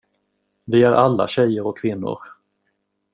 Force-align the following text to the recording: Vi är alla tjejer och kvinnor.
Vi 0.67 0.83
är 0.83 0.91
alla 0.91 1.27
tjejer 1.27 1.67
och 1.67 1.77
kvinnor. 1.77 2.19